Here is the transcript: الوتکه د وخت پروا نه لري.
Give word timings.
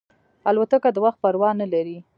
الوتکه 0.49 0.89
د 0.93 0.97
وخت 1.05 1.19
پروا 1.23 1.49
نه 1.61 1.67
لري. 1.73 1.97